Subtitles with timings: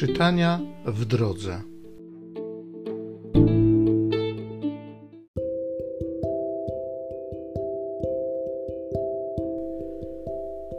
[0.00, 1.60] Czytania w drodze.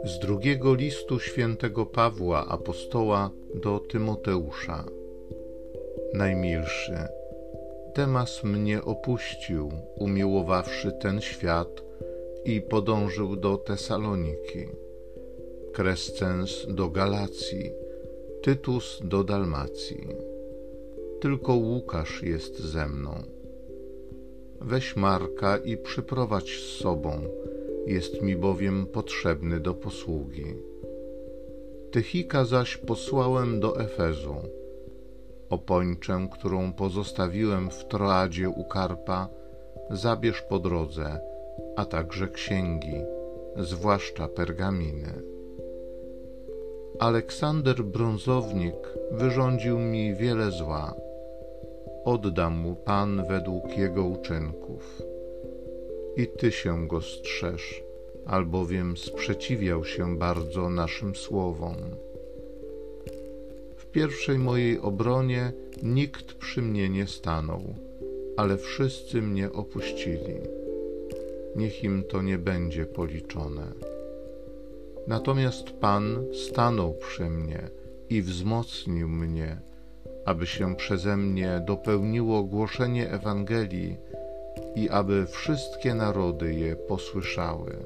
[0.04, 4.84] Z drugiego listu świętego Pawła apostoła do Tymoteusza.
[6.14, 6.98] Najmilszy,
[7.94, 11.82] Temas mnie opuścił, umiłowawszy ten świat
[12.44, 14.66] i podążył do Tesaloniki.
[15.72, 17.72] Krescens do Galacji,
[18.42, 20.06] Tytus do Dalmacji.
[21.20, 23.22] Tylko Łukasz jest ze mną.
[24.60, 27.10] Weź Marka i przyprowadź z sobą,
[27.86, 30.44] jest mi bowiem potrzebny do posługi.
[31.90, 34.36] Tychika zaś posłałem do Efezu.
[35.50, 39.28] Opończę, którą pozostawiłem w Troadzie u Karpa,
[39.90, 41.20] zabierz po drodze,
[41.76, 42.96] a także księgi,
[43.56, 45.31] zwłaszcza pergaminy.
[46.98, 48.74] Aleksander Brązownik
[49.10, 50.94] wyrządził mi wiele zła.
[52.04, 55.02] Oddam mu Pan według jego uczynków.
[56.16, 57.82] I ty się go strzeż,
[58.26, 61.76] albowiem sprzeciwiał się bardzo naszym słowom.
[63.76, 67.62] W pierwszej mojej obronie nikt przy mnie nie stanął,
[68.36, 70.34] ale wszyscy mnie opuścili.
[71.56, 73.91] Niech im to nie będzie policzone.
[75.06, 77.68] Natomiast Pan stanął przy mnie
[78.10, 79.60] i wzmocnił mnie,
[80.24, 83.96] aby się przeze mnie dopełniło głoszenie Ewangelii
[84.76, 87.76] i aby wszystkie narody je posłyszały.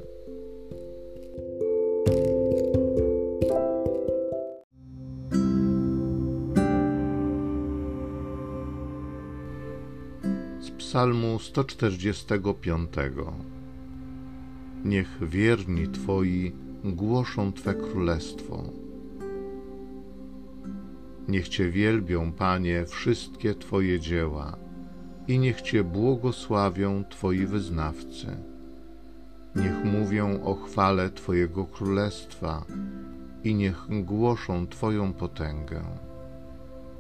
[10.61, 12.91] Z Psalmu 145
[14.85, 18.63] Niech wierni Twoi głoszą Twe królestwo.
[21.29, 24.57] Niech Cię wielbią, Panie, wszystkie Twoje dzieła
[25.29, 28.27] i niech Cię błogosławią Twoi wyznawcy.
[29.57, 32.65] Niech mówią o chwale Twojego królestwa
[33.45, 35.83] i niech głoszą Twoją potęgę,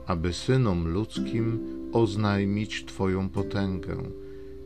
[0.06, 1.60] aby synom ludzkim
[1.92, 3.96] oznajmić Twoją potęgę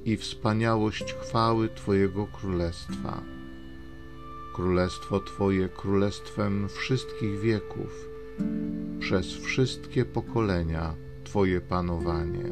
[0.04, 3.39] i wspaniałość chwały Twojego królestwa
[4.60, 8.08] królestwo Twoje królestwem wszystkich wieków,
[8.98, 10.94] przez wszystkie pokolenia
[11.24, 12.44] Twoje panowanie.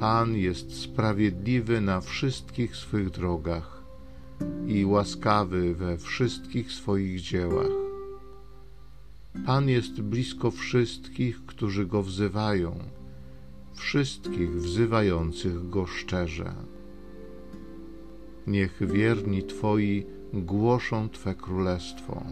[0.00, 3.82] Pan jest sprawiedliwy na wszystkich swych drogach
[4.66, 7.76] i łaskawy we wszystkich swoich dziełach.
[9.46, 12.78] Pan jest blisko wszystkich, którzy go wzywają,
[13.74, 16.77] wszystkich wzywających go szczerze.
[18.48, 22.24] Niech wierni Twoi głoszą Twe królestwo.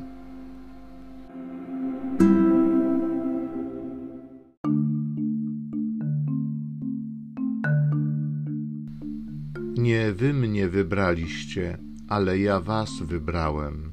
[9.78, 11.78] Nie wy mnie wybraliście,
[12.08, 13.92] ale ja was wybrałem,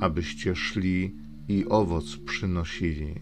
[0.00, 1.16] abyście szli
[1.48, 3.14] i owoc przynosili.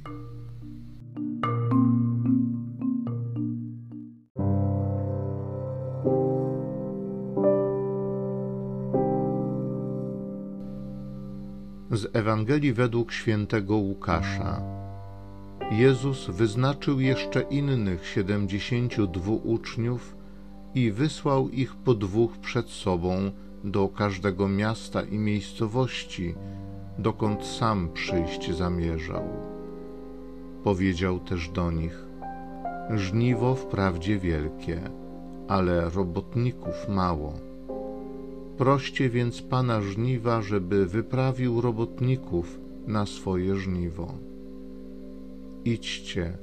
[12.28, 14.62] Ewangelii według świętego Łukasza.
[15.70, 20.16] Jezus wyznaczył jeszcze innych siedemdziesięciu dwóch uczniów
[20.74, 23.30] i wysłał ich po dwóch przed sobą
[23.64, 26.34] do każdego miasta i miejscowości,
[26.98, 29.28] dokąd sam przyjść zamierzał.
[30.64, 32.04] Powiedział też do nich:
[32.94, 34.80] Żniwo wprawdzie wielkie,
[35.48, 37.47] ale robotników mało.
[38.58, 44.14] Proście więc Pana żniwa, żeby wyprawił robotników na swoje żniwo.
[45.64, 46.38] Idźcie,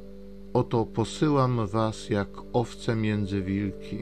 [0.53, 3.97] oto posyłam was jak owce między wilki.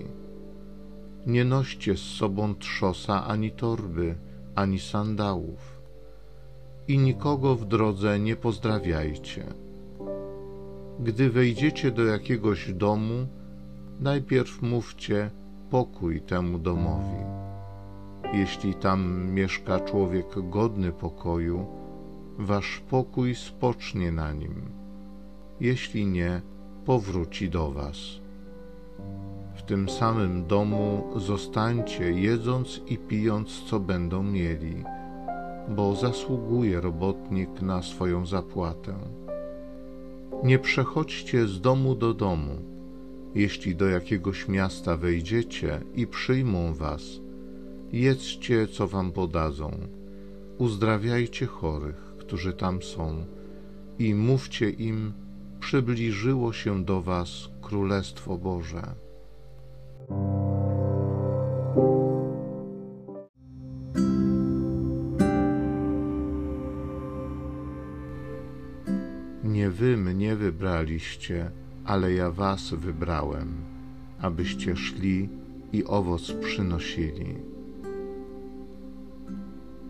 [1.28, 4.16] Nie noście z sobą trzosa ani torby,
[4.56, 5.82] ani sandałów.
[6.88, 9.46] I nikogo w drodze nie pozdrawiajcie.
[11.00, 13.28] Gdy wejdziecie do jakiegoś domu,
[14.00, 15.32] najpierw mówcie
[15.70, 17.43] pokój temu domowi.
[18.34, 21.66] Jeśli tam mieszka człowiek godny pokoju,
[22.38, 24.56] wasz pokój spocznie na nim.
[25.60, 26.42] Jeśli nie,
[26.86, 27.98] powróci do was.
[29.56, 34.84] W tym samym domu zostańcie, jedząc i pijąc, co będą mieli,
[35.70, 38.96] bo zasługuje robotnik na swoją zapłatę.
[40.44, 42.56] Nie przechodźcie z domu do domu.
[43.36, 47.23] Jeśli do jakiegoś miasta wejdziecie i przyjmą was,
[47.94, 49.72] Jedzcie, co wam podadzą,
[50.58, 53.26] uzdrawiajcie chorych, którzy tam są,
[54.00, 55.14] i mówcie im:
[55.60, 58.84] Przybliżyło się do Was Królestwo Boże.
[69.44, 71.52] Nie wy mnie wybraliście,
[71.86, 73.56] ale ja was wybrałem,
[74.20, 75.30] abyście szli
[75.74, 77.53] i owoc przynosili.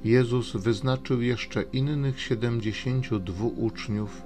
[0.03, 4.21] Jezus wyznaczył jeszcze innych siedemdziesięciu dwóch uczniów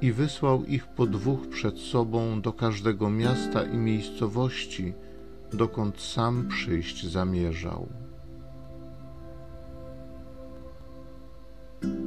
[0.00, 4.92] i wysłał ich po dwóch przed sobą do każdego miasta i miejscowości,
[5.52, 7.88] dokąd sam przyjść zamierzał.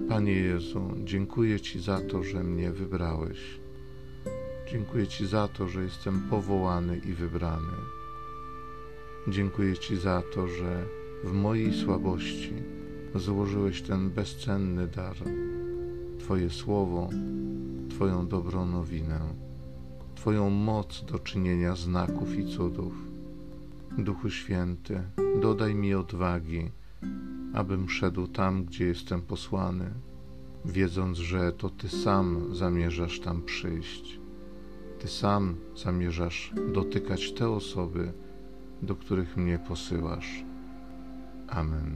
[0.09, 3.59] Panie Jezu, dziękuję Ci za to, że mnie wybrałeś.
[4.71, 7.77] Dziękuję Ci za to, że jestem powołany i wybrany.
[9.27, 10.85] Dziękuję Ci za to, że
[11.23, 12.78] w mojej słabości
[13.15, 15.15] złożyłeś ten bezcenny dar,
[16.19, 17.09] Twoje słowo,
[17.89, 19.19] Twoją dobrą nowinę,
[20.15, 22.93] Twoją moc do czynienia znaków i cudów.
[23.97, 25.01] Duchu Święty,
[25.41, 26.71] dodaj mi odwagi,
[27.53, 29.93] abym szedł tam, gdzie jestem posłany,
[30.65, 34.19] wiedząc, że to Ty sam zamierzasz tam przyjść.
[34.99, 38.13] Ty sam zamierzasz dotykać te osoby,
[38.81, 40.43] do których mnie posyłasz.
[41.47, 41.95] Amen.